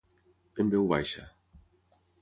[0.63, 1.29] En veu baixa.